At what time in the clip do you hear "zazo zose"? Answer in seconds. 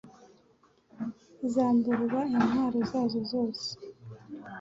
2.89-3.67